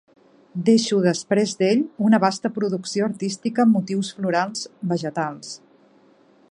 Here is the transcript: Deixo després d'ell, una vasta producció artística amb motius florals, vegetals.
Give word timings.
Deixo 0.69 1.01
després 1.03 1.53
d'ell, 1.59 1.83
una 2.07 2.21
vasta 2.23 2.51
producció 2.57 3.09
artística 3.09 3.65
amb 3.67 3.79
motius 3.79 4.11
florals, 4.21 4.67
vegetals. 4.95 5.55